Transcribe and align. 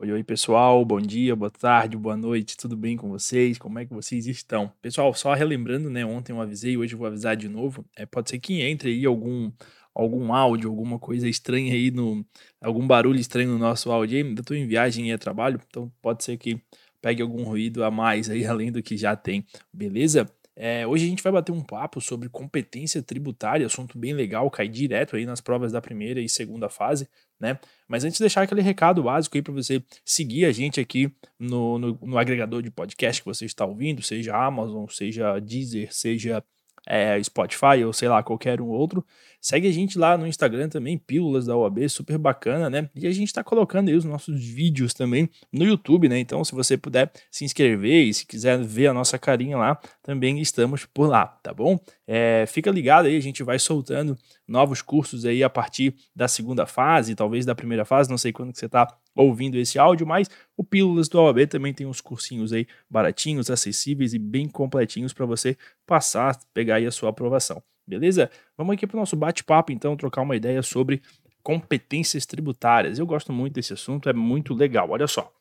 Oi, 0.00 0.12
oi, 0.12 0.22
pessoal. 0.22 0.84
Bom 0.84 1.00
dia, 1.00 1.34
boa 1.34 1.50
tarde, 1.50 1.96
boa 1.96 2.16
noite. 2.16 2.56
Tudo 2.56 2.76
bem 2.76 2.96
com 2.96 3.08
vocês? 3.08 3.58
Como 3.58 3.80
é 3.80 3.84
que 3.84 3.92
vocês 3.92 4.28
estão? 4.28 4.72
Pessoal, 4.80 5.12
só 5.12 5.34
relembrando, 5.34 5.90
né? 5.90 6.06
Ontem 6.06 6.30
eu 6.32 6.40
avisei, 6.40 6.76
hoje 6.76 6.94
eu 6.94 6.98
vou 6.98 7.08
avisar 7.08 7.36
de 7.36 7.48
novo. 7.48 7.84
É, 7.96 8.06
pode 8.06 8.30
ser 8.30 8.38
que 8.38 8.62
entre 8.62 8.90
aí 8.90 9.04
algum 9.04 9.50
algum 9.92 10.32
áudio, 10.32 10.70
alguma 10.70 11.00
coisa 11.00 11.28
estranha 11.28 11.74
aí 11.74 11.90
no 11.90 12.24
algum 12.60 12.86
barulho 12.86 13.18
estranho 13.18 13.50
no 13.50 13.58
nosso 13.58 13.90
áudio. 13.90 14.24
Ainda 14.24 14.40
estou 14.40 14.56
em 14.56 14.68
viagem 14.68 15.08
e 15.08 15.10
é 15.10 15.18
trabalho, 15.18 15.60
então 15.68 15.90
pode 16.00 16.22
ser 16.22 16.36
que 16.36 16.62
pegue 17.02 17.20
algum 17.20 17.42
ruído 17.42 17.82
a 17.82 17.90
mais 17.90 18.30
aí 18.30 18.46
além 18.46 18.70
do 18.70 18.80
que 18.80 18.96
já 18.96 19.16
tem. 19.16 19.44
Beleza? 19.72 20.30
É, 20.60 20.84
hoje 20.84 21.06
a 21.06 21.08
gente 21.08 21.22
vai 21.22 21.32
bater 21.32 21.52
um 21.52 21.62
papo 21.62 22.00
sobre 22.00 22.28
competência 22.28 23.00
tributária, 23.00 23.64
assunto 23.64 23.96
bem 23.96 24.12
legal, 24.12 24.50
cai 24.50 24.66
direto 24.66 25.14
aí 25.14 25.24
nas 25.24 25.40
provas 25.40 25.70
da 25.70 25.80
primeira 25.80 26.20
e 26.20 26.28
segunda 26.28 26.68
fase, 26.68 27.08
né? 27.38 27.60
Mas 27.86 28.02
antes 28.02 28.18
de 28.18 28.24
deixar 28.24 28.42
aquele 28.42 28.60
recado 28.60 29.04
básico 29.04 29.36
aí 29.36 29.42
para 29.42 29.52
você 29.52 29.80
seguir 30.04 30.46
a 30.46 30.50
gente 30.50 30.80
aqui 30.80 31.12
no, 31.38 31.78
no, 31.78 31.98
no, 32.02 32.18
agregador 32.18 32.60
de 32.60 32.72
podcast 32.72 33.22
que 33.22 33.26
você 33.26 33.44
está 33.44 33.64
ouvindo, 33.64 34.02
seja 34.02 34.36
Amazon, 34.36 34.84
seja 34.88 35.38
Deezer, 35.38 35.94
seja 35.94 36.42
é, 36.88 37.22
Spotify 37.22 37.84
ou 37.84 37.92
sei 37.92 38.08
lá, 38.08 38.22
qualquer 38.22 38.60
um 38.60 38.66
outro. 38.66 39.04
Segue 39.40 39.68
a 39.68 39.72
gente 39.72 39.98
lá 39.98 40.18
no 40.18 40.26
Instagram 40.26 40.68
também, 40.68 40.98
Pílulas 40.98 41.46
da 41.46 41.56
OAB, 41.56 41.88
super 41.88 42.18
bacana, 42.18 42.68
né? 42.68 42.90
E 42.94 43.06
a 43.06 43.12
gente 43.12 43.28
está 43.28 43.44
colocando 43.44 43.88
aí 43.88 43.94
os 43.94 44.04
nossos 44.04 44.42
vídeos 44.42 44.92
também 44.92 45.30
no 45.52 45.64
YouTube, 45.64 46.08
né? 46.08 46.18
Então, 46.18 46.42
se 46.42 46.52
você 46.52 46.76
puder 46.76 47.12
se 47.30 47.44
inscrever 47.44 48.08
e 48.08 48.14
se 48.14 48.26
quiser 48.26 48.58
ver 48.60 48.88
a 48.88 48.94
nossa 48.94 49.16
carinha 49.18 49.56
lá, 49.56 49.80
também 50.08 50.40
estamos 50.40 50.86
por 50.86 51.06
lá, 51.06 51.26
tá 51.26 51.52
bom? 51.52 51.78
É, 52.06 52.46
fica 52.48 52.70
ligado 52.70 53.04
aí, 53.04 53.14
a 53.18 53.20
gente 53.20 53.42
vai 53.42 53.58
soltando 53.58 54.16
novos 54.48 54.80
cursos 54.80 55.26
aí 55.26 55.44
a 55.44 55.50
partir 55.50 55.94
da 56.16 56.26
segunda 56.26 56.64
fase, 56.64 57.14
talvez 57.14 57.44
da 57.44 57.54
primeira 57.54 57.84
fase, 57.84 58.08
não 58.08 58.16
sei 58.16 58.32
quando 58.32 58.50
que 58.50 58.58
você 58.58 58.64
está 58.64 58.88
ouvindo 59.14 59.58
esse 59.58 59.78
áudio, 59.78 60.06
mas 60.06 60.30
o 60.56 60.64
Pílulas 60.64 61.10
do 61.10 61.20
OAB 61.20 61.46
também 61.46 61.74
tem 61.74 61.86
uns 61.86 62.00
cursinhos 62.00 62.54
aí 62.54 62.66
baratinhos, 62.88 63.50
acessíveis 63.50 64.14
e 64.14 64.18
bem 64.18 64.48
completinhos 64.48 65.12
para 65.12 65.26
você 65.26 65.58
passar, 65.86 66.40
pegar 66.54 66.76
aí 66.76 66.86
a 66.86 66.90
sua 66.90 67.10
aprovação. 67.10 67.62
Beleza? 67.86 68.30
Vamos 68.56 68.72
aqui 68.72 68.86
para 68.86 68.96
o 68.96 69.00
nosso 69.00 69.14
bate-papo, 69.14 69.72
então, 69.72 69.94
trocar 69.94 70.22
uma 70.22 70.36
ideia 70.36 70.62
sobre 70.62 71.02
competências 71.42 72.24
tributárias. 72.24 72.98
Eu 72.98 73.04
gosto 73.04 73.30
muito 73.30 73.56
desse 73.56 73.74
assunto, 73.74 74.08
é 74.08 74.14
muito 74.14 74.54
legal. 74.54 74.88
Olha 74.88 75.06
só. 75.06 75.37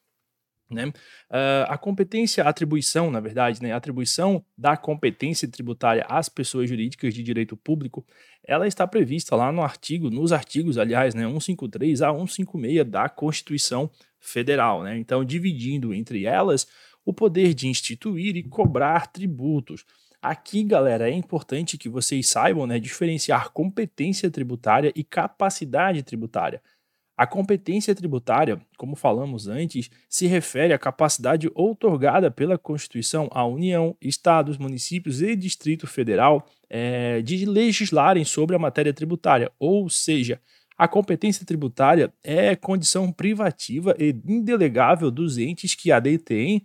Né? 0.70 0.88
Uh, 0.88 1.66
a 1.68 1.78
competência, 1.78 2.44
a 2.44 2.50
atribuição, 2.50 3.10
na 3.10 3.20
verdade, 3.20 3.62
né? 3.62 3.72
a 3.72 3.78
atribuição 3.78 4.44
da 4.58 4.76
competência 4.76 5.48
tributária 5.48 6.06
às 6.10 6.28
pessoas 6.28 6.70
jurídicas 6.70 7.14
de 7.14 7.24
direito 7.24 7.56
público, 7.56 8.06
ela 8.44 8.68
está 8.68 8.86
prevista 8.86 9.36
lá 9.36 9.52
no 9.52 9.62
artigo, 9.62 10.10
nos 10.10 10.32
artigos, 10.32 10.78
aliás, 10.78 11.14
né? 11.14 11.24
153 11.28 12.02
a 12.02 12.14
156 12.14 12.86
da 12.86 13.10
Constituição 13.10 13.90
Federal. 14.20 14.84
Né? 14.84 14.98
Então, 14.98 15.24
dividindo 15.24 15.94
entre 15.94 16.26
elas 16.26 16.68
o 17.06 17.14
poder 17.14 17.54
de 17.54 17.68
instituir 17.68 18.36
e 18.36 18.44
cobrar 18.44 19.08
tributos. 19.08 19.86
Aqui, 20.22 20.64
galera, 20.64 21.10
é 21.10 21.14
importante 21.14 21.78
que 21.78 21.88
vocês 21.88 22.28
saibam 22.28 22.68
né, 22.68 22.80
diferenciar 22.80 23.52
competência 23.52 24.30
tributária 24.30 24.92
e 24.96 25.04
capacidade 25.04 26.04
tributária. 26.04 26.62
A 27.18 27.26
competência 27.26 27.96
tributária, 27.96 28.62
como 28.78 28.96
falamos 28.96 29.48
antes, 29.48 29.90
se 30.08 30.28
refere 30.28 30.72
à 30.72 30.78
capacidade 30.78 31.50
outorgada 31.56 32.30
pela 32.30 32.60
Constituição 32.60 33.28
à 33.32 33.44
União, 33.44 33.98
Estados, 34.00 34.60
municípios 34.60 35.20
e 35.20 35.36
Distrito 35.36 35.88
Federal 35.88 36.46
é, 36.70 37.22
de 37.24 37.44
legislarem 37.44 38.24
sobre 38.24 38.56
a 38.56 38.60
matéria 38.60 38.94
tributária, 38.94 39.52
ou 39.58 39.90
seja, 39.90 40.40
a 40.78 40.88
competência 40.88 41.44
tributária 41.44 42.14
é 42.24 42.56
condição 42.56 43.12
privativa 43.12 43.96
e 43.98 44.16
indelegável 44.28 45.10
dos 45.10 45.40
entes 45.40 45.74
que 45.74 45.92
a 45.92 46.00
detêm 46.00 46.64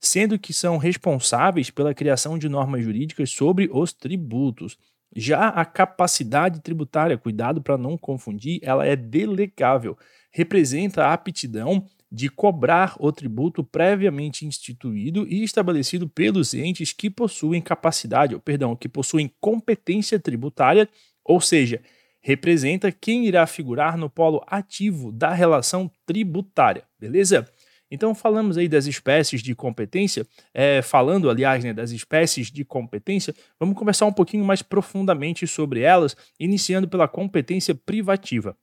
sendo 0.00 0.38
que 0.38 0.52
são 0.52 0.78
responsáveis 0.78 1.68
pela 1.68 1.94
criação 1.94 2.38
de 2.38 2.48
normas 2.48 2.82
jurídicas 2.82 3.30
sobre 3.30 3.68
os 3.70 3.92
tributos. 3.92 4.78
Já 5.14 5.48
a 5.48 5.64
capacidade 5.64 6.60
tributária, 6.60 7.18
cuidado 7.18 7.60
para 7.60 7.76
não 7.76 7.98
confundir, 7.98 8.60
ela 8.62 8.86
é 8.86 8.94
delegável, 8.94 9.98
representa 10.30 11.04
a 11.04 11.12
aptidão 11.12 11.84
de 12.10 12.28
cobrar 12.28 12.96
o 12.98 13.12
tributo 13.12 13.62
previamente 13.62 14.44
instituído 14.44 15.26
e 15.28 15.44
estabelecido 15.44 16.08
pelos 16.08 16.54
entes 16.54 16.92
que 16.92 17.08
possuem 17.08 17.60
capacidade, 17.60 18.34
ou 18.34 18.40
perdão, 18.40 18.74
que 18.74 18.88
possuem 18.88 19.32
competência 19.40 20.18
tributária, 20.18 20.88
ou 21.24 21.40
seja, 21.40 21.80
representa 22.20 22.90
quem 22.92 23.26
irá 23.26 23.46
figurar 23.46 23.96
no 23.96 24.10
polo 24.10 24.42
ativo 24.46 25.12
da 25.12 25.32
relação 25.32 25.90
tributária, 26.04 26.84
beleza? 26.98 27.48
Então, 27.90 28.14
falamos 28.14 28.56
aí 28.56 28.68
das 28.68 28.86
espécies 28.86 29.42
de 29.42 29.54
competência, 29.54 30.26
é, 30.54 30.80
falando, 30.80 31.28
aliás, 31.28 31.64
né, 31.64 31.72
das 31.72 31.90
espécies 31.90 32.50
de 32.50 32.64
competência, 32.64 33.34
vamos 33.58 33.76
conversar 33.76 34.06
um 34.06 34.12
pouquinho 34.12 34.44
mais 34.44 34.62
profundamente 34.62 35.46
sobre 35.46 35.80
elas, 35.80 36.16
iniciando 36.38 36.86
pela 36.88 37.08
competência 37.08 37.74
privativa. 37.74 38.56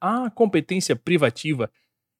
A 0.00 0.30
competência 0.30 0.96
privativa 0.96 1.70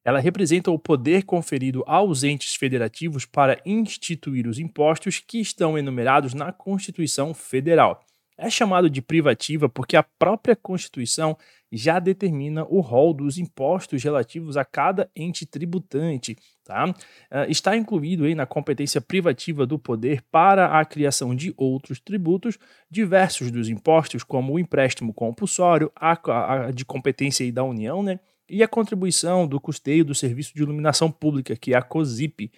ela 0.05 0.19
representa 0.19 0.69
o 0.69 0.77
poder 0.77 1.23
conferido 1.23 1.83
aos 1.87 2.23
entes 2.23 2.53
federativos 2.53 3.25
para 3.25 3.59
instituir 3.65 4.47
os 4.47 4.59
impostos 4.59 5.19
que 5.19 5.41
estão 5.41 5.75
enumerados 5.75 6.35
na 6.35 6.51
Constituição 6.51 7.33
Federal. 7.33 8.05
É 8.37 8.47
chamado 8.47 8.87
de 8.87 9.01
privativa 9.01 9.67
porque 9.67 9.97
a 9.97 10.03
própria 10.03 10.55
Constituição 10.55 11.35
já 11.75 11.99
determina 11.99 12.65
o 12.69 12.79
rol 12.79 13.13
dos 13.13 13.37
impostos 13.37 14.03
relativos 14.03 14.57
a 14.57 14.63
cada 14.63 15.09
ente 15.15 15.45
tributante. 15.45 16.37
Tá? 16.63 16.85
Uh, 16.85 17.49
está 17.49 17.75
incluído 17.75 18.23
aí 18.25 18.33
na 18.33 18.45
competência 18.45 19.01
privativa 19.01 19.65
do 19.65 19.77
poder 19.77 20.23
para 20.31 20.79
a 20.79 20.85
criação 20.85 21.35
de 21.35 21.53
outros 21.57 21.99
tributos, 21.99 22.57
diversos 22.89 23.51
dos 23.51 23.69
impostos, 23.69 24.23
como 24.23 24.53
o 24.53 24.59
empréstimo 24.59 25.13
compulsório, 25.13 25.91
a, 25.95 26.71
de 26.73 26.85
competência 26.85 27.51
da 27.51 27.63
União, 27.63 28.01
né? 28.01 28.19
e 28.49 28.63
a 28.63 28.67
contribuição 28.67 29.47
do 29.47 29.59
custeio 29.59 30.05
do 30.05 30.15
Serviço 30.15 30.53
de 30.53 30.61
Iluminação 30.61 31.11
Pública, 31.11 31.55
que 31.55 31.73
é 31.73 31.77
a 31.77 31.81
COSIP, 31.81 32.51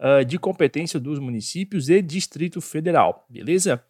uh, 0.00 0.24
de 0.24 0.38
competência 0.38 0.98
dos 0.98 1.18
municípios 1.18 1.88
e 1.88 2.00
Distrito 2.02 2.60
Federal. 2.60 3.26
Beleza? 3.28 3.82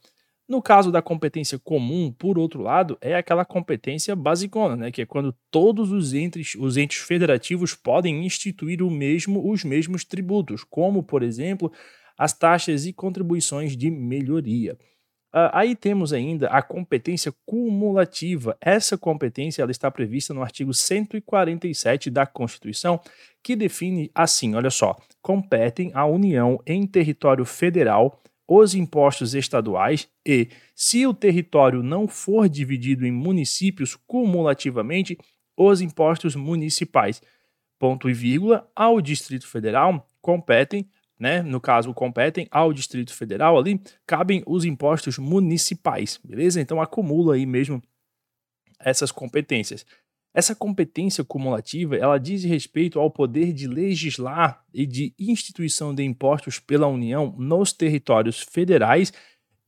No 0.46 0.60
caso 0.60 0.92
da 0.92 1.00
competência 1.00 1.58
comum, 1.58 2.12
por 2.12 2.38
outro 2.38 2.60
lado, 2.60 2.98
é 3.00 3.14
aquela 3.14 3.46
competência 3.46 4.14
basicona, 4.14 4.76
né, 4.76 4.90
que 4.90 5.00
é 5.00 5.06
quando 5.06 5.34
todos 5.50 5.90
os 5.90 6.12
entes, 6.12 6.54
os 6.58 6.76
entes 6.76 6.98
federativos 6.98 7.74
podem 7.74 8.26
instituir 8.26 8.82
o 8.82 8.90
mesmo, 8.90 9.50
os 9.50 9.64
mesmos 9.64 10.04
tributos, 10.04 10.62
como, 10.62 11.02
por 11.02 11.22
exemplo, 11.22 11.72
as 12.18 12.34
taxas 12.34 12.84
e 12.84 12.92
contribuições 12.92 13.74
de 13.74 13.90
melhoria. 13.90 14.76
Uh, 15.34 15.50
aí 15.52 15.74
temos 15.74 16.12
ainda 16.12 16.46
a 16.48 16.62
competência 16.62 17.34
cumulativa. 17.44 18.56
Essa 18.60 18.96
competência 18.96 19.62
ela 19.62 19.72
está 19.72 19.90
prevista 19.90 20.32
no 20.32 20.42
artigo 20.42 20.72
147 20.72 22.08
da 22.08 22.24
Constituição, 22.24 23.00
que 23.42 23.56
define 23.56 24.12
assim: 24.14 24.54
olha 24.54 24.70
só, 24.70 24.96
competem 25.20 25.90
à 25.92 26.06
União 26.06 26.60
em 26.64 26.86
território 26.86 27.44
federal 27.44 28.22
os 28.46 28.74
impostos 28.74 29.34
estaduais 29.34 30.08
e, 30.26 30.48
se 30.74 31.06
o 31.06 31.14
território 31.14 31.82
não 31.82 32.06
for 32.06 32.48
dividido 32.48 33.06
em 33.06 33.12
municípios 33.12 33.96
cumulativamente, 34.06 35.18
os 35.56 35.80
impostos 35.80 36.34
municipais. 36.36 37.22
Ponto 37.78 38.08
e 38.08 38.12
vírgula, 38.12 38.70
ao 38.74 39.00
Distrito 39.00 39.46
Federal 39.46 40.08
competem, 40.20 40.88
né, 41.18 41.42
no 41.42 41.60
caso 41.60 41.94
competem 41.94 42.46
ao 42.50 42.72
Distrito 42.72 43.14
Federal 43.14 43.58
ali, 43.58 43.80
cabem 44.06 44.42
os 44.46 44.64
impostos 44.64 45.18
municipais, 45.18 46.20
beleza? 46.24 46.60
Então 46.60 46.80
acumula 46.80 47.34
aí 47.34 47.46
mesmo 47.46 47.82
essas 48.78 49.12
competências. 49.12 49.86
Essa 50.34 50.52
competência 50.52 51.22
cumulativa, 51.22 51.96
ela 51.96 52.18
diz 52.18 52.42
respeito 52.42 52.98
ao 52.98 53.08
poder 53.08 53.52
de 53.52 53.68
legislar 53.68 54.64
e 54.74 54.84
de 54.84 55.14
instituição 55.16 55.94
de 55.94 56.02
impostos 56.02 56.58
pela 56.58 56.88
União 56.88 57.32
nos 57.38 57.72
territórios 57.72 58.40
federais 58.40 59.12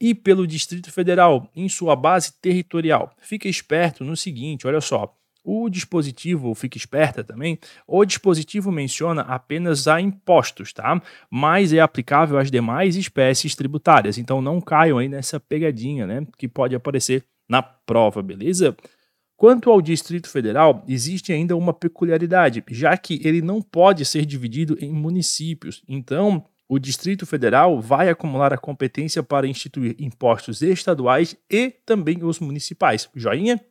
e 0.00 0.12
pelo 0.12 0.44
Distrito 0.44 0.90
Federal 0.90 1.48
em 1.54 1.68
sua 1.68 1.94
base 1.94 2.32
territorial. 2.40 3.14
Fica 3.20 3.48
esperto 3.48 4.04
no 4.04 4.16
seguinte, 4.16 4.66
olha 4.66 4.80
só, 4.80 5.16
o 5.44 5.70
dispositivo, 5.70 6.52
fica 6.56 6.76
esperta 6.76 7.22
também, 7.22 7.56
o 7.86 8.04
dispositivo 8.04 8.72
menciona 8.72 9.22
apenas 9.22 9.86
a 9.86 10.00
impostos, 10.00 10.72
tá? 10.72 11.00
Mas 11.30 11.72
é 11.72 11.78
aplicável 11.78 12.36
às 12.36 12.50
demais 12.50 12.96
espécies 12.96 13.54
tributárias, 13.54 14.18
então 14.18 14.42
não 14.42 14.60
caiam 14.60 14.98
aí 14.98 15.08
nessa 15.08 15.38
pegadinha, 15.38 16.04
né, 16.04 16.26
que 16.36 16.48
pode 16.48 16.74
aparecer 16.74 17.24
na 17.48 17.62
prova, 17.62 18.20
beleza? 18.20 18.76
Quanto 19.36 19.70
ao 19.70 19.82
Distrito 19.82 20.30
Federal, 20.30 20.82
existe 20.88 21.30
ainda 21.30 21.54
uma 21.54 21.74
peculiaridade, 21.74 22.64
já 22.70 22.96
que 22.96 23.20
ele 23.22 23.42
não 23.42 23.60
pode 23.60 24.04
ser 24.04 24.24
dividido 24.24 24.78
em 24.80 24.90
municípios. 24.90 25.82
Então, 25.86 26.42
o 26.66 26.78
Distrito 26.78 27.26
Federal 27.26 27.80
vai 27.80 28.08
acumular 28.08 28.52
a 28.52 28.58
competência 28.58 29.22
para 29.22 29.46
instituir 29.46 29.94
impostos 29.98 30.62
estaduais 30.62 31.36
e 31.50 31.70
também 31.84 32.24
os 32.24 32.40
municipais. 32.40 33.10
Joinha? 33.14 33.62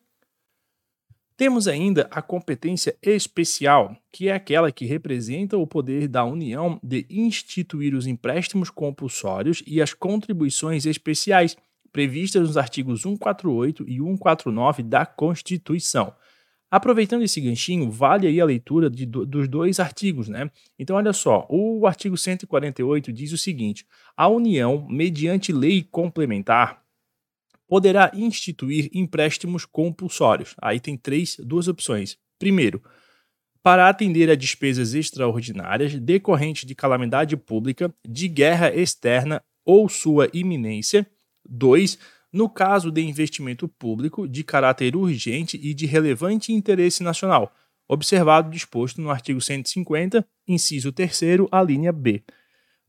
Temos 1.35 1.67
ainda 1.67 2.07
a 2.11 2.21
competência 2.21 2.95
especial, 3.01 3.97
que 4.09 4.29
é 4.29 4.33
aquela 4.33 4.71
que 4.71 4.85
representa 4.85 5.57
o 5.57 5.67
poder 5.67 6.07
da 6.07 6.23
União 6.23 6.79
de 6.81 7.05
instituir 7.09 7.93
os 7.93 8.07
empréstimos 8.07 8.69
compulsórios 8.69 9.61
e 9.67 9.81
as 9.81 9.93
contribuições 9.93 10.85
especiais 10.85 11.57
previstas 11.95 12.41
nos 12.41 12.57
artigos 12.57 13.03
148 13.03 13.85
e 13.87 13.99
149 13.99 14.83
da 14.83 15.05
Constituição. 15.05 16.13
Aproveitando 16.69 17.23
esse 17.23 17.39
ganchinho, 17.39 17.89
vale 17.89 18.27
aí 18.27 18.41
a 18.41 18.45
leitura 18.45 18.89
de, 18.89 19.05
dos 19.05 19.47
dois 19.47 19.79
artigos, 19.79 20.27
né? 20.27 20.51
Então, 20.77 20.97
olha 20.97 21.13
só, 21.13 21.47
o 21.49 21.87
artigo 21.87 22.17
148 22.17 23.13
diz 23.13 23.31
o 23.31 23.37
seguinte: 23.37 23.87
a 24.17 24.27
União, 24.27 24.85
mediante 24.89 25.53
lei 25.53 25.83
complementar, 25.83 26.83
poderá 27.65 28.11
instituir 28.13 28.89
empréstimos 28.93 29.63
compulsórios. 29.65 30.53
Aí 30.61 30.81
tem 30.81 30.97
três, 30.97 31.37
duas 31.39 31.69
opções. 31.69 32.17
Primeiro, 32.37 32.83
para 33.63 33.87
atender 33.87 34.29
a 34.29 34.35
despesas 34.35 34.93
extraordinárias 34.93 35.97
decorrentes 35.97 36.65
de 36.65 36.75
calamidade 36.75 37.37
pública, 37.37 37.89
de 38.05 38.27
guerra 38.27 38.75
externa 38.75 39.41
ou 39.63 39.87
sua 39.87 40.29
iminência. 40.33 41.07
Dois, 41.47 41.97
no 42.31 42.49
caso 42.49 42.91
de 42.91 43.01
investimento 43.01 43.67
público 43.67 44.27
de 44.27 44.43
caráter 44.43 44.95
urgente 44.95 45.59
e 45.61 45.73
de 45.73 45.85
relevante 45.85 46.51
interesse 46.51 47.01
nacional, 47.03 47.53
observado 47.87 48.49
disposto 48.49 49.01
no 49.01 49.09
artigo 49.09 49.39
150, 49.39 50.25
inciso 50.47 50.91
3, 50.91 51.21
a 51.51 51.61
linha 51.61 51.91
B. 51.91 52.23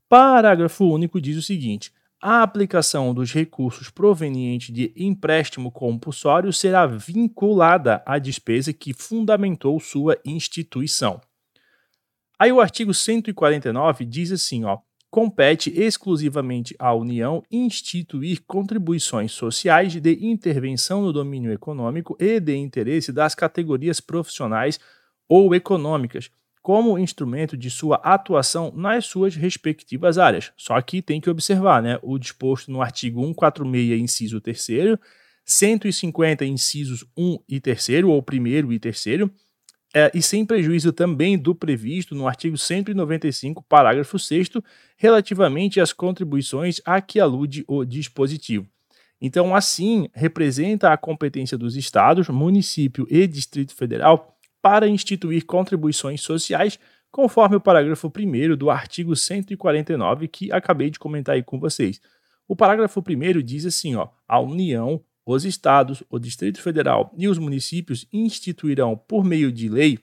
Parágrafo 0.08 0.84
único 0.84 1.20
diz 1.20 1.36
o 1.36 1.42
seguinte: 1.42 1.92
a 2.20 2.42
aplicação 2.42 3.12
dos 3.12 3.32
recursos 3.32 3.90
provenientes 3.90 4.74
de 4.74 4.92
empréstimo 4.96 5.70
compulsório 5.70 6.52
será 6.52 6.86
vinculada 6.86 8.02
à 8.06 8.18
despesa 8.18 8.72
que 8.72 8.94
fundamentou 8.94 9.78
sua 9.78 10.18
instituição. 10.24 11.20
Aí 12.38 12.50
o 12.50 12.60
artigo 12.60 12.92
149 12.92 14.04
diz 14.04 14.32
assim, 14.32 14.64
ó: 14.64 14.78
compete 15.10 15.72
exclusivamente 15.74 16.74
à 16.78 16.92
União 16.94 17.42
instituir 17.50 18.42
contribuições 18.46 19.32
sociais 19.32 19.92
de 19.94 20.26
intervenção 20.26 21.02
no 21.02 21.12
domínio 21.12 21.52
econômico 21.52 22.16
e 22.20 22.40
de 22.40 22.56
interesse 22.56 23.12
das 23.12 23.34
categorias 23.34 24.00
profissionais 24.00 24.78
ou 25.28 25.54
econômicas 25.54 26.30
como 26.62 26.98
instrumento 26.98 27.56
de 27.56 27.70
sua 27.70 27.96
atuação 28.02 28.72
nas 28.74 29.06
suas 29.06 29.36
respectivas 29.36 30.18
áreas. 30.18 30.52
Só 30.56 30.80
que 30.82 31.00
tem 31.00 31.20
que 31.20 31.30
observar, 31.30 31.80
né, 31.80 31.96
o 32.02 32.18
disposto 32.18 32.72
no 32.72 32.82
artigo 32.82 33.20
146, 33.20 34.00
inciso 34.00 34.40
3 34.40 34.98
150 35.44 36.44
incisos 36.44 37.04
1 37.16 37.38
e 37.48 37.60
3 37.60 38.02
ou 38.04 38.20
primeiro 38.20 38.72
e 38.72 38.80
terceiro, 38.80 39.30
é, 39.94 40.10
e 40.14 40.20
sem 40.20 40.44
prejuízo 40.44 40.92
também 40.92 41.38
do 41.38 41.54
previsto 41.54 42.14
no 42.14 42.26
artigo 42.26 42.58
195, 42.58 43.64
parágrafo 43.68 44.18
6 44.18 44.50
relativamente 44.96 45.80
às 45.80 45.92
contribuições 45.92 46.80
a 46.84 47.00
que 47.00 47.20
alude 47.20 47.64
o 47.66 47.84
dispositivo. 47.84 48.66
Então, 49.20 49.54
assim, 49.54 50.08
representa 50.12 50.92
a 50.92 50.96
competência 50.96 51.56
dos 51.56 51.76
estados, 51.76 52.28
município 52.28 53.06
e 53.10 53.26
Distrito 53.26 53.74
Federal 53.74 54.36
para 54.60 54.88
instituir 54.88 55.46
contribuições 55.46 56.20
sociais, 56.20 56.78
conforme 57.10 57.56
o 57.56 57.60
parágrafo 57.60 58.12
1 58.14 58.56
do 58.56 58.68
artigo 58.68 59.16
149 59.16 60.28
que 60.28 60.52
acabei 60.52 60.90
de 60.90 60.98
comentar 60.98 61.34
aí 61.34 61.42
com 61.42 61.58
vocês. 61.58 62.00
O 62.46 62.54
parágrafo 62.54 63.00
1 63.00 63.42
diz 63.42 63.64
assim: 63.64 63.94
ó, 63.94 64.08
a 64.28 64.38
União, 64.38 65.02
os 65.26 65.44
estados, 65.44 66.04
o 66.08 66.18
Distrito 66.20 66.62
Federal 66.62 67.12
e 67.18 67.26
os 67.26 67.36
municípios 67.36 68.06
instituirão, 68.12 68.96
por 68.96 69.24
meio 69.24 69.50
de 69.50 69.68
lei, 69.68 69.98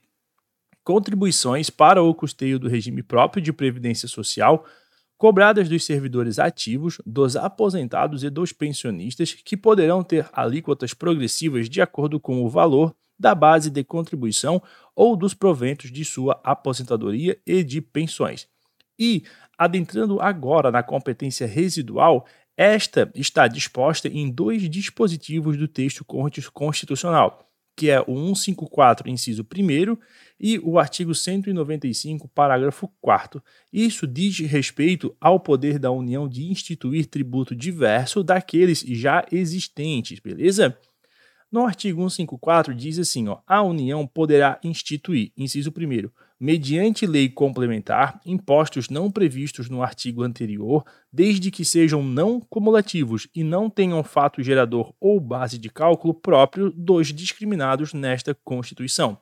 contribuições 0.84 1.70
para 1.70 2.04
o 2.04 2.14
custeio 2.14 2.60
do 2.60 2.68
regime 2.68 3.02
próprio 3.02 3.42
de 3.42 3.54
previdência 3.54 4.08
social 4.08 4.66
cobradas 5.18 5.70
dos 5.70 5.86
servidores 5.86 6.38
ativos, 6.38 7.00
dos 7.06 7.38
aposentados 7.38 8.26
e 8.26 8.30
dos 8.30 8.52
pensionistas, 8.52 9.34
que 9.34 9.56
poderão 9.56 10.04
ter 10.04 10.28
alíquotas 10.34 10.94
progressivas 10.94 11.70
de 11.70 11.82
acordo 11.82 12.20
com 12.20 12.44
o 12.44 12.50
valor 12.50 12.94
da 13.18 13.34
base 13.34 13.70
de 13.70 13.86
contribuição 13.86 14.62
ou 14.94 15.16
dos 15.16 15.34
proventos 15.34 15.90
de 15.90 16.04
sua 16.04 16.42
aposentadoria 16.44 17.40
e 17.48 17.64
de 17.64 17.80
pensões. 17.80 18.50
E, 19.00 19.24
adentrando 19.58 20.20
agora 20.20 20.70
na 20.72 20.84
competência 20.84 21.48
residual, 21.48 22.26
esta 22.56 23.12
está 23.16 23.48
disposta 23.48 24.08
em 24.08 24.30
dois 24.30 24.70
dispositivos 24.70 25.58
do 25.58 25.68
texto 25.68 26.06
constitucional, 26.54 27.50
que 27.76 27.90
é 27.90 28.00
o 28.02 28.36
154, 28.36 29.10
inciso 29.10 29.44
1 29.44 29.98
e 30.40 30.60
o 30.60 30.78
artigo 30.78 31.16
195, 31.16 32.28
parágrafo 32.28 32.92
4 33.02 33.44
Isso 33.72 34.06
diz 34.06 34.38
respeito 34.40 35.16
ao 35.20 35.40
poder 35.40 35.80
da 35.80 35.90
União 35.90 36.30
de 36.30 36.46
instituir 36.52 37.08
tributo 37.08 37.56
diverso 37.56 38.24
daqueles 38.24 38.82
já 38.82 39.26
existentes, 39.32 40.20
beleza? 40.20 40.78
No 41.52 41.66
artigo 41.66 42.02
154 42.02 42.74
diz 42.74 42.98
assim, 42.98 43.28
ó, 43.28 43.40
a 43.46 43.62
União 43.62 44.06
poderá 44.08 44.60
instituir, 44.64 45.32
inciso 45.38 45.72
1 45.72 46.10
mediante 46.44 47.06
lei 47.06 47.30
complementar, 47.30 48.20
impostos 48.26 48.90
não 48.90 49.10
previstos 49.10 49.70
no 49.70 49.82
artigo 49.82 50.24
anterior, 50.24 50.84
desde 51.10 51.50
que 51.50 51.64
sejam 51.64 52.04
não 52.04 52.42
cumulativos 52.42 53.30
e 53.34 53.46
não 53.46 53.70
tenham 53.70 54.04
fato 54.04 54.44
gerador 54.44 54.94
ou 55.00 55.22
base 55.22 55.58
de 55.58 55.70
cálculo 55.70 56.14
próprio 56.14 56.70
dos 56.70 57.14
discriminados 57.14 57.94
nesta 57.94 58.36
Constituição. 58.36 59.18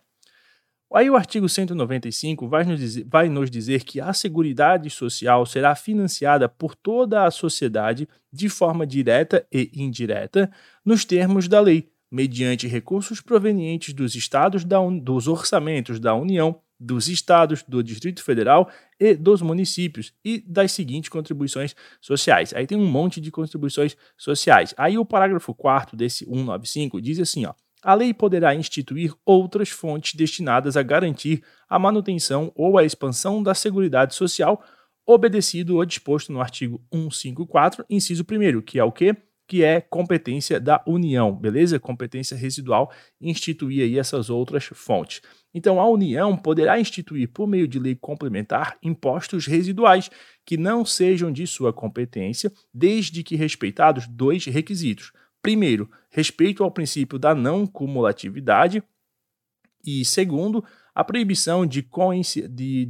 Aí 0.92 1.12
o 1.12 1.16
artigo 1.16 1.48
195 1.48 2.48
vai 2.48 2.64
nos, 2.64 2.80
dizer, 2.80 3.06
vai 3.08 3.30
nos 3.30 3.52
dizer 3.52 3.84
que 3.84 4.02
a 4.02 4.14
Seguridade 4.14 4.90
Social 4.90 5.46
será 5.46 5.76
financiada 5.76 6.50
por 6.50 6.74
toda 6.74 7.24
a 7.24 7.30
sociedade 7.30 8.10
de 8.34 8.50
forma 8.50 8.84
direta 8.84 9.46
e 9.54 9.70
indireta, 9.76 10.52
nos 10.84 11.06
termos 11.06 11.48
da 11.48 11.60
lei, 11.60 11.92
mediante 12.12 12.68
recursos 12.68 13.22
provenientes 13.22 13.94
dos 13.94 14.16
estados 14.16 14.66
da, 14.66 14.80
dos 14.80 15.28
orçamentos 15.28 16.00
da 16.00 16.16
União, 16.16 16.60
dos 16.82 17.08
estados, 17.08 17.64
do 17.68 17.84
Distrito 17.84 18.24
Federal 18.24 18.68
e 19.00 19.14
dos 19.14 19.42
municípios 19.42 20.12
e 20.26 20.44
das 20.48 20.72
seguintes 20.72 21.10
contribuições 21.10 21.76
sociais. 22.02 22.54
Aí 22.56 22.66
tem 22.66 22.78
um 22.78 22.88
monte 22.88 23.22
de 23.22 23.30
contribuições 23.30 23.96
sociais. 24.18 24.74
Aí 24.76 24.98
o 24.98 25.06
parágrafo 25.06 25.54
4 25.54 25.96
desse 25.96 26.26
195 26.26 27.00
diz 27.00 27.20
assim, 27.20 27.46
ó: 27.46 27.54
a 27.84 27.94
lei 27.94 28.14
poderá 28.14 28.56
instituir 28.56 29.14
outras 29.24 29.70
fontes 29.70 30.16
destinadas 30.16 30.76
a 30.76 30.82
garantir 30.82 31.44
a 31.70 31.78
manutenção 31.78 32.52
ou 32.56 32.80
a 32.80 32.84
expansão 32.84 33.44
da 33.44 33.54
Seguridade 33.54 34.16
Social, 34.16 34.64
obedecido 35.06 35.78
o 35.78 35.86
disposto 35.86 36.32
no 36.32 36.42
artigo 36.42 36.84
154, 36.92 37.86
inciso 37.90 38.24
1 38.24 38.62
que 38.62 38.80
é 38.80 38.84
o 38.84 38.92
quê? 38.92 39.16
Que 39.52 39.66
é 39.66 39.82
competência 39.82 40.62
da 40.62 40.82
União, 40.88 41.36
beleza? 41.36 41.78
Competência 41.78 42.38
residual, 42.38 42.90
instituir 43.20 43.84
aí 43.84 44.00
essas 44.00 44.30
outras 44.30 44.64
fontes. 44.64 45.22
Então, 45.54 45.78
a 45.78 45.90
União 45.90 46.38
poderá 46.38 46.80
instituir, 46.80 47.28
por 47.28 47.46
meio 47.46 47.68
de 47.68 47.78
lei 47.78 47.94
complementar, 47.94 48.78
impostos 48.82 49.46
residuais 49.46 50.10
que 50.46 50.56
não 50.56 50.86
sejam 50.86 51.34
de 51.34 51.46
sua 51.46 51.74
competência, 51.74 52.50
desde 52.74 53.24
que 53.24 53.36
respeitados 53.36 54.08
dois 54.08 54.46
requisitos. 54.46 55.12
Primeiro, 55.42 55.92
respeito 56.10 56.64
ao 56.64 56.72
princípio 56.72 57.20
da 57.20 57.36
não 57.36 57.68
cumulatividade, 57.68 58.82
e 59.86 60.06
segundo, 60.06 60.64
a 60.96 61.04
proibição 61.04 61.66
de, 61.66 61.86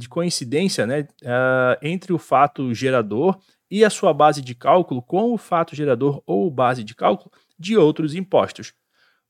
coincidência 0.08 0.86
né, 0.86 1.08
uh, 1.24 1.76
entre 1.82 2.12
o 2.12 2.18
fato 2.18 2.72
gerador 2.72 3.36
e 3.72 3.86
a 3.86 3.88
sua 3.88 4.12
base 4.12 4.42
de 4.42 4.54
cálculo 4.54 5.00
com 5.00 5.32
o 5.32 5.38
fato 5.38 5.74
gerador 5.74 6.22
ou 6.26 6.50
base 6.50 6.84
de 6.84 6.94
cálculo 6.94 7.32
de 7.58 7.74
outros 7.74 8.14
impostos. 8.14 8.74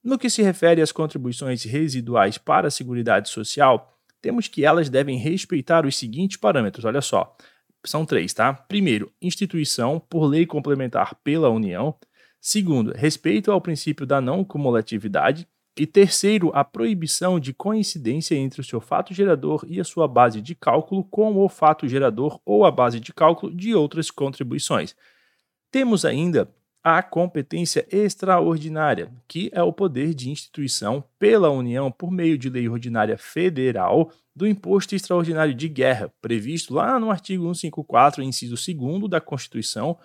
No 0.02 0.18
que 0.18 0.28
se 0.28 0.42
refere 0.42 0.82
às 0.82 0.90
contribuições 0.90 1.62
residuais 1.62 2.38
para 2.38 2.66
a 2.66 2.70
Seguridade 2.70 3.28
Social, 3.28 3.96
temos 4.20 4.48
que 4.48 4.64
elas 4.64 4.90
devem 4.90 5.16
respeitar 5.16 5.86
os 5.86 5.96
seguintes 5.96 6.38
parâmetros, 6.38 6.84
olha 6.84 7.00
só. 7.00 7.36
São 7.86 8.04
três, 8.04 8.34
tá? 8.34 8.52
Primeiro, 8.52 9.12
instituição 9.22 10.00
por 10.00 10.26
lei 10.26 10.44
complementar 10.44 11.14
pela 11.22 11.48
União. 11.48 11.96
Segundo, 12.40 12.92
respeito 12.96 13.52
ao 13.52 13.60
princípio 13.60 14.04
da 14.04 14.20
não 14.20 14.42
cumulatividade. 14.42 15.46
E 15.74 15.86
terceiro, 15.86 16.50
a 16.54 16.62
proibição 16.62 17.40
de 17.40 17.54
coincidência 17.54 18.34
entre 18.34 18.60
o 18.60 18.64
seu 18.64 18.78
fato 18.78 19.14
gerador 19.14 19.64
e 19.66 19.80
a 19.80 19.84
sua 19.84 20.06
base 20.06 20.42
de 20.42 20.54
cálculo 20.54 21.02
com 21.02 21.34
o 21.38 21.48
fato 21.48 21.88
gerador 21.88 22.38
ou 22.44 22.66
a 22.66 22.70
base 22.70 23.00
de 23.00 23.10
cálculo 23.12 23.54
de 23.54 23.74
outras 23.74 24.10
contribuições. 24.10 24.94
Temos 25.70 26.04
ainda 26.04 26.46
a 26.84 27.02
competência 27.02 27.86
extraordinária, 27.90 29.10
que 29.26 29.50
é 29.54 29.62
o 29.62 29.72
poder 29.72 30.12
de 30.12 30.30
instituição 30.30 31.02
pela 31.18 31.48
União 31.48 31.90
por 31.90 32.10
meio 32.10 32.36
de 32.36 32.50
lei 32.50 32.68
ordinária 32.68 33.16
federal 33.16 34.12
do 34.36 34.46
imposto 34.46 34.94
extraordinário 34.94 35.54
de 35.54 35.68
guerra, 35.68 36.12
previsto 36.20 36.74
lá 36.74 36.98
no 36.98 37.10
artigo 37.10 37.44
154, 37.44 38.22
inciso 38.22 38.56
2 38.56 39.08
da 39.08 39.22
Constituição, 39.22 39.96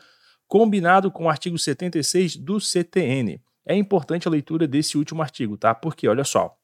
combinado 0.47 1.11
com 1.11 1.25
o 1.25 1.29
artigo 1.29 1.57
76 1.57 2.37
do 2.37 2.57
CTN 2.61 3.41
é 3.67 3.75
importante 3.75 4.27
a 4.27 4.31
leitura 4.31 4.67
desse 4.67 4.97
último 4.97 5.21
artigo, 5.21 5.57
tá? 5.57 5.75
Porque, 5.75 6.07
olha 6.07 6.23
só, 6.23 6.57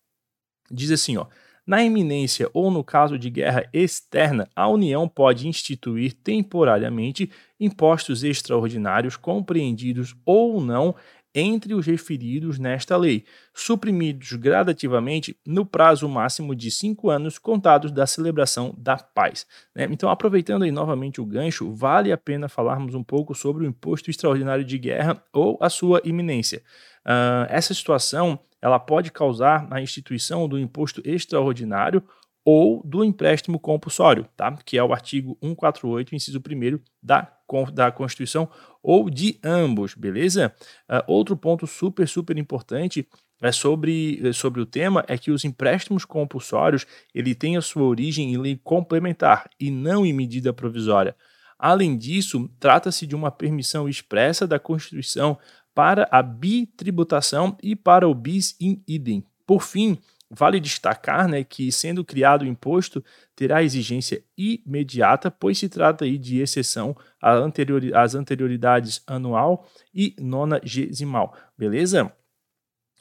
Diz 0.69 0.91
assim, 0.91 1.17
ó. 1.17 1.25
Na 1.65 1.81
iminência 1.81 2.49
ou 2.53 2.69
no 2.69 2.83
caso 2.83 3.17
de 3.17 3.29
guerra 3.29 3.69
externa, 3.71 4.49
a 4.53 4.67
União 4.67 5.07
pode 5.07 5.47
instituir 5.47 6.13
temporariamente 6.13 7.31
impostos 7.57 8.21
extraordinários 8.21 9.15
compreendidos 9.15 10.13
ou 10.25 10.59
não 10.59 10.93
entre 11.33 11.73
os 11.73 11.87
referidos 11.87 12.59
nesta 12.59 12.95
lei, 12.95 13.25
suprimidos 13.53 14.33
gradativamente 14.33 15.35
no 15.45 15.65
prazo 15.65 16.07
máximo 16.07 16.53
de 16.53 16.69
cinco 16.69 17.09
anos 17.09 17.39
contados 17.39 17.91
da 17.91 18.05
celebração 18.05 18.75
da 18.77 18.97
paz. 18.97 19.47
Né? 19.73 19.87
Então, 19.89 20.09
aproveitando 20.09 20.63
aí 20.63 20.71
novamente 20.71 21.19
o 21.19 21.25
gancho, 21.25 21.73
vale 21.73 22.11
a 22.11 22.17
pena 22.17 22.47
falarmos 22.47 22.93
um 22.93 23.03
pouco 23.03 23.33
sobre 23.33 23.63
o 23.63 23.67
imposto 23.67 24.11
extraordinário 24.11 24.65
de 24.65 24.77
guerra 24.77 25.23
ou 25.31 25.57
a 25.59 25.69
sua 25.69 26.01
iminência. 26.03 26.61
Uh, 27.05 27.45
essa 27.49 27.73
situação 27.73 28.39
ela 28.61 28.79
pode 28.79 29.11
causar 29.11 29.67
a 29.69 29.81
instituição 29.81 30.47
do 30.47 30.57
imposto 30.57 31.01
extraordinário 31.03 32.01
ou 32.45 32.81
do 32.83 33.03
empréstimo 33.03 33.59
compulsório, 33.59 34.27
tá? 34.35 34.57
que 34.65 34.77
é 34.77 34.83
o 34.83 34.93
artigo 34.93 35.37
148, 35.41 36.15
inciso 36.15 36.39
1 36.39 36.79
da, 37.01 37.31
da 37.73 37.91
Constituição, 37.91 38.49
ou 38.81 39.09
de 39.09 39.39
ambos, 39.43 39.95
beleza? 39.95 40.53
Uh, 40.89 41.03
outro 41.07 41.37
ponto 41.37 41.65
super, 41.65 42.07
super 42.07 42.37
importante 42.37 43.07
é 43.41 43.51
sobre, 43.51 44.25
é 44.25 44.31
sobre 44.31 44.61
o 44.61 44.65
tema 44.65 45.03
é 45.07 45.17
que 45.17 45.31
os 45.31 45.43
empréstimos 45.43 46.05
compulsórios 46.05 46.85
ele 47.13 47.35
tem 47.35 47.57
a 47.57 47.61
sua 47.61 47.83
origem 47.83 48.33
em 48.33 48.37
lei 48.37 48.59
complementar 48.61 49.49
e 49.59 49.69
não 49.69 50.05
em 50.05 50.13
medida 50.13 50.53
provisória. 50.53 51.15
Além 51.59 51.97
disso, 51.97 52.49
trata-se 52.59 53.07
de 53.07 53.15
uma 53.15 53.31
permissão 53.31 53.87
expressa 53.87 54.45
da 54.45 54.59
Constituição 54.59 55.37
para 55.73 56.07
a 56.11 56.21
bitributação 56.21 57.57
e 57.61 57.75
para 57.75 58.07
o 58.07 58.13
bis 58.13 58.55
in 58.59 58.81
idem. 58.87 59.25
Por 59.45 59.61
fim, 59.61 59.97
Vale 60.35 60.59
destacar 60.59 61.27
né, 61.27 61.43
que, 61.43 61.71
sendo 61.71 62.03
criado 62.03 62.41
o 62.41 62.47
imposto, 62.47 63.03
terá 63.35 63.61
exigência 63.61 64.23
imediata, 64.35 65.29
pois 65.29 65.59
se 65.59 65.69
trata 65.69 66.05
aí 66.05 66.17
de 66.17 66.39
exceção 66.39 66.95
às 67.21 68.15
anterioridades 68.15 69.03
anual 69.05 69.67
e 69.93 70.15
nona 70.19 70.59
gesimal, 70.63 71.37
beleza? 71.55 72.11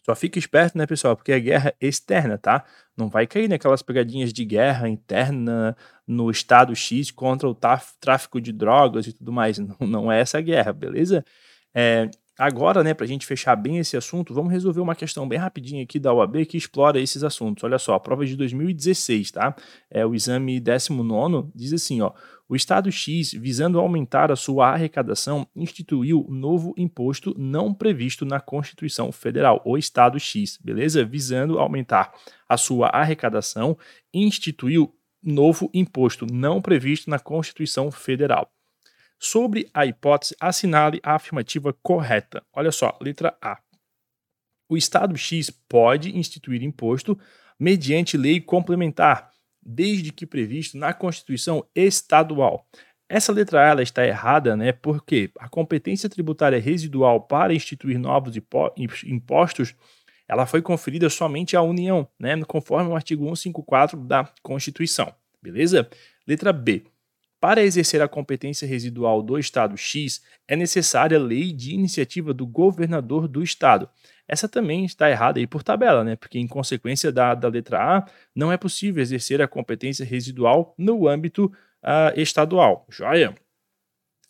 Só 0.04 0.14
fica 0.14 0.38
esperto, 0.38 0.76
né, 0.76 0.84
pessoal, 0.84 1.16
porque 1.16 1.32
é 1.32 1.40
guerra 1.40 1.74
externa, 1.80 2.36
tá? 2.36 2.66
Não 2.94 3.08
vai 3.08 3.26
cair 3.26 3.48
naquelas 3.48 3.80
pegadinhas 3.80 4.30
de 4.30 4.44
guerra 4.44 4.86
interna 4.86 5.74
no 6.06 6.30
estado 6.30 6.76
X 6.76 7.10
contra 7.10 7.48
o 7.48 7.56
tráfico 7.98 8.42
de 8.42 8.52
drogas 8.52 9.06
e 9.06 9.12
tudo 9.14 9.32
mais. 9.32 9.56
Não, 9.58 9.76
não 9.80 10.12
é 10.12 10.20
essa 10.20 10.38
guerra, 10.40 10.72
beleza? 10.74 11.24
É, 11.74 12.10
Agora, 12.38 12.82
né, 12.82 12.94
para 12.94 13.04
a 13.04 13.08
gente 13.08 13.26
fechar 13.26 13.54
bem 13.54 13.76
esse 13.76 13.94
assunto, 13.94 14.32
vamos 14.32 14.50
resolver 14.50 14.80
uma 14.80 14.94
questão 14.94 15.28
bem 15.28 15.38
rapidinha 15.38 15.82
aqui 15.82 15.98
da 15.98 16.14
UAB 16.14 16.46
que 16.46 16.56
explora 16.56 16.98
esses 16.98 17.22
assuntos. 17.22 17.62
Olha 17.62 17.78
só, 17.78 17.94
a 17.94 18.00
prova 18.00 18.24
de 18.24 18.34
2016, 18.36 19.30
tá? 19.30 19.54
É 19.90 20.04
o 20.06 20.14
exame 20.14 20.58
19 20.58 21.50
diz 21.54 21.74
assim, 21.74 22.00
ó: 22.00 22.12
o 22.48 22.56
Estado 22.56 22.90
X, 22.90 23.32
visando 23.32 23.78
aumentar 23.78 24.32
a 24.32 24.36
sua 24.36 24.70
arrecadação, 24.70 25.46
instituiu 25.54 26.26
novo 26.30 26.72
imposto 26.76 27.34
não 27.38 27.74
previsto 27.74 28.24
na 28.24 28.40
Constituição 28.40 29.12
Federal, 29.12 29.60
o 29.64 29.76
Estado 29.76 30.18
X, 30.18 30.58
beleza? 30.62 31.04
Visando 31.04 31.58
aumentar 31.58 32.14
a 32.48 32.56
sua 32.56 32.88
arrecadação, 32.88 33.76
instituiu 34.12 34.94
novo 35.22 35.70
imposto 35.72 36.26
não 36.26 36.62
previsto 36.62 37.08
na 37.08 37.18
Constituição 37.18 37.90
Federal. 37.90 38.50
Sobre 39.24 39.70
a 39.72 39.86
hipótese, 39.86 40.34
assinale 40.40 40.98
a 41.00 41.14
afirmativa 41.14 41.72
correta. 41.72 42.42
Olha 42.52 42.72
só, 42.72 42.98
letra 43.00 43.38
A. 43.40 43.56
O 44.68 44.76
Estado 44.76 45.16
X 45.16 45.48
pode 45.68 46.18
instituir 46.18 46.60
imposto 46.64 47.16
mediante 47.56 48.16
lei 48.16 48.40
complementar, 48.40 49.30
desde 49.64 50.12
que 50.12 50.26
previsto 50.26 50.76
na 50.76 50.92
Constituição 50.92 51.64
Estadual. 51.72 52.66
Essa 53.08 53.32
letra 53.32 53.72
A 53.72 53.80
está 53.80 54.04
errada, 54.04 54.56
né? 54.56 54.72
Porque 54.72 55.30
a 55.38 55.48
competência 55.48 56.08
tributária 56.08 56.58
residual 56.58 57.20
para 57.20 57.54
instituir 57.54 58.00
novos 58.00 58.34
impostos 59.06 59.72
ela 60.26 60.46
foi 60.46 60.60
conferida 60.60 61.08
somente 61.08 61.56
à 61.56 61.62
União, 61.62 62.08
né? 62.18 62.42
Conforme 62.44 62.90
o 62.90 62.96
artigo 62.96 63.22
154 63.22 64.00
da 64.00 64.28
Constituição. 64.42 65.14
Beleza? 65.40 65.88
Letra 66.26 66.52
B. 66.52 66.86
Para 67.42 67.60
exercer 67.60 68.00
a 68.00 68.06
competência 68.06 68.68
residual 68.68 69.20
do 69.20 69.36
Estado 69.36 69.76
X, 69.76 70.22
é 70.46 70.54
necessária 70.54 71.18
lei 71.18 71.52
de 71.52 71.74
iniciativa 71.74 72.32
do 72.32 72.46
governador 72.46 73.26
do 73.26 73.42
Estado. 73.42 73.90
Essa 74.28 74.48
também 74.48 74.84
está 74.84 75.10
errada 75.10 75.40
aí 75.40 75.46
por 75.48 75.64
tabela, 75.64 76.04
né? 76.04 76.14
Porque, 76.14 76.38
em 76.38 76.46
consequência 76.46 77.10
da, 77.10 77.34
da 77.34 77.48
letra 77.48 77.96
A, 77.96 78.06
não 78.32 78.52
é 78.52 78.56
possível 78.56 79.02
exercer 79.02 79.42
a 79.42 79.48
competência 79.48 80.06
residual 80.06 80.72
no 80.78 81.08
âmbito 81.08 81.46
uh, 81.82 82.16
estadual. 82.16 82.86
Joia? 82.88 83.34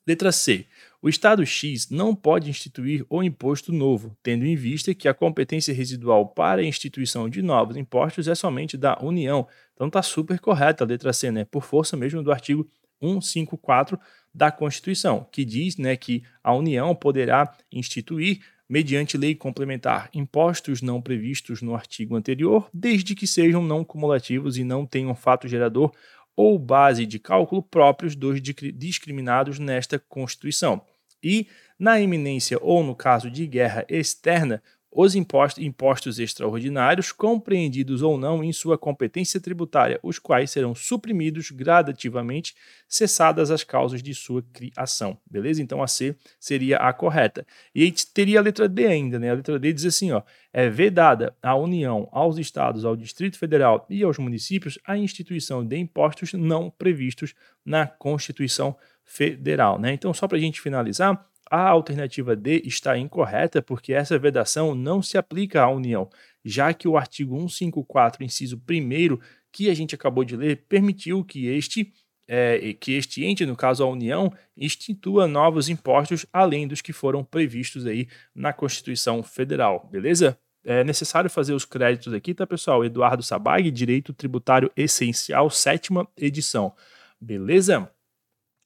Letra 0.07 0.33
C. 0.33 0.66
O 1.02 1.09
Estado 1.09 1.45
X 1.45 1.90
não 1.90 2.14
pode 2.14 2.49
instituir 2.49 3.04
o 3.11 3.23
imposto 3.23 3.73
novo, 3.73 4.16
tendo 4.23 4.47
em 4.47 4.57
vista 4.57 4.95
que 4.95 5.07
a 5.07 5.12
competência 5.12 5.75
residual 5.75 6.28
para 6.28 6.62
a 6.62 6.64
instituição 6.64 7.28
de 7.28 7.42
novos 7.42 7.76
impostos 7.76 8.26
é 8.26 8.35
somente 8.35 8.78
da 8.78 8.99
União. 9.02 9.47
Então 9.75 9.88
está 9.88 10.00
super 10.00 10.40
correta 10.40 10.83
a 10.83 10.87
letra 10.87 11.12
C, 11.12 11.31
né? 11.31 11.45
Por 11.45 11.62
força 11.62 11.95
mesmo 11.95 12.23
do 12.23 12.33
artigo 12.33 12.66
154 13.03 13.99
da 14.35 14.51
Constituição, 14.51 15.27
que 15.31 15.45
diz 15.45 15.77
né, 15.77 15.97
que 15.97 16.23
a 16.43 16.55
União 16.55 16.95
poderá 16.95 17.53
instituir, 17.71 18.41
mediante 18.69 19.19
lei 19.19 19.35
complementar, 19.35 20.09
impostos 20.15 20.81
não 20.81 21.03
previstos 21.03 21.61
no 21.61 21.75
artigo 21.75 22.17
anterior, 22.17 22.71
desde 22.73 23.15
que 23.15 23.27
sejam 23.27 23.63
não 23.63 23.85
cumulativos 23.85 24.57
e 24.57 24.65
não 24.65 24.87
tenham 24.87 25.15
fato 25.15 25.47
gerador 25.47 25.93
ou 26.35 26.59
base 26.59 27.05
de 27.05 27.19
cálculo 27.19 27.63
próprios 27.63 28.17
dos 28.17 28.41
discriminados 28.41 29.59
nesta 29.59 29.99
Constituição. 29.99 30.81
E, 31.23 31.47
na 31.79 32.01
iminência 32.01 32.59
ou 32.63 32.83
no 32.83 32.97
caso 32.97 33.31
de 33.31 33.47
guerra 33.47 33.85
externa, 33.89 34.63
os 34.95 35.15
impostos, 35.15 35.65
impostos 35.65 36.19
extraordinários, 36.19 37.13
compreendidos 37.13 38.03
ou 38.03 38.19
não 38.19 38.45
em 38.45 38.53
sua 38.53 38.77
competência 38.77 39.41
tributária, 39.41 39.99
os 40.03 40.19
quais 40.19 40.51
serão 40.51 40.75
suprimidos 40.75 41.51
gradativamente, 41.51 42.55
cessadas 42.87 43.51
as 43.51 43.65
causas 43.65 44.03
de 44.03 44.15
sua 44.15 44.45
criação. 44.53 45.17
Beleza? 45.29 45.63
Então 45.63 45.83
a 45.83 45.87
C 45.87 46.15
seria 46.39 46.77
a 46.77 46.93
correta. 46.93 47.47
E 47.75 47.83
aí 47.83 47.93
teria 48.13 48.39
a 48.39 48.43
letra 48.43 48.69
D 48.69 48.87
ainda, 48.87 49.19
né? 49.19 49.31
A 49.31 49.35
letra 49.35 49.59
D 49.59 49.73
diz 49.73 49.87
assim: 49.87 50.13
ó, 50.13 50.23
é 50.53 50.69
vedada 50.69 51.35
à 51.43 51.57
União, 51.57 52.07
aos 52.13 52.37
estados, 52.37 52.85
ao 52.85 52.95
Distrito 52.95 53.39
Federal 53.39 53.87
e 53.89 54.03
aos 54.03 54.19
municípios 54.19 54.79
a 54.85 54.99
instituição 54.99 55.65
de 55.65 55.79
impostos 55.79 56.35
não 56.35 56.69
previstos 56.71 57.35
na 57.65 57.87
Constituição 57.87 58.77
Federal. 59.05 59.79
Né? 59.79 59.95
Então, 59.95 60.13
só 60.13 60.29
para 60.29 60.37
a 60.37 60.41
gente 60.41 60.61
finalizar, 60.61 61.27
a 61.53 61.69
alternativa 61.69 62.35
D 62.35 62.63
está 62.65 62.97
incorreta 62.97 63.61
porque 63.61 63.93
essa 63.93 64.19
vedação 64.19 64.75
não 64.75 65.03
se 65.03 65.19
aplica 65.19 65.61
à 65.61 65.69
União, 65.69 66.09
já 66.43 66.73
que 66.73 66.89
o 66.89 66.97
artigo 66.97 67.37
154, 67.37 68.25
inciso 68.25 68.57
1 68.57 69.19
que 69.53 69.69
a 69.69 69.75
gente 69.75 69.95
acabou 69.95 70.25
de 70.25 70.35
ler, 70.35 70.65
permitiu 70.67 71.23
que 71.23 71.49
este, 71.49 71.93
é, 72.27 72.73
que 72.81 72.93
este 72.93 73.23
ente, 73.27 73.45
no 73.45 73.55
caso 73.55 73.85
a 73.85 73.87
União, 73.87 74.33
institua 74.57 75.27
novos 75.27 75.69
impostos 75.69 76.25
além 76.33 76.67
dos 76.67 76.81
que 76.81 76.91
foram 76.91 77.23
previstos 77.23 77.87
aí 77.87 78.09
na 78.35 78.55
Constituição 78.55 79.23
Federal, 79.23 79.87
beleza? 79.93 80.39
É 80.65 80.83
necessário 80.83 81.29
fazer 81.29 81.53
os 81.53 81.67
créditos 81.67 82.15
aqui, 82.15 82.33
tá, 82.33 82.47
pessoal? 82.47 82.83
Eduardo 82.83 83.23
Sabag, 83.23 83.71
Direito 83.71 84.15
Tributário 84.15 84.73
Essencial, 84.75 85.51
sétima 85.51 86.09
edição. 86.17 86.73
Beleza? 87.21 87.91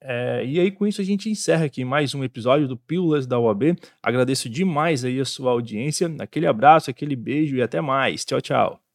É, 0.08 0.44
e 0.46 0.60
aí, 0.60 0.70
com 0.70 0.86
isso, 0.86 1.00
a 1.00 1.04
gente 1.04 1.28
encerra 1.28 1.64
aqui 1.64 1.84
mais 1.84 2.14
um 2.14 2.22
episódio 2.22 2.68
do 2.68 2.76
Pílulas 2.76 3.26
da 3.26 3.40
UAB. 3.40 3.76
Agradeço 4.00 4.48
demais 4.48 5.04
aí 5.04 5.18
a 5.18 5.24
sua 5.24 5.50
audiência. 5.50 6.14
Aquele 6.20 6.46
abraço, 6.46 6.88
aquele 6.88 7.16
beijo 7.16 7.56
e 7.56 7.62
até 7.62 7.80
mais. 7.80 8.24
Tchau, 8.24 8.40
tchau. 8.40 8.85